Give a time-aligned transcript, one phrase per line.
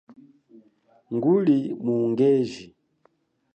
[1.13, 2.65] Nguli mu ungeji.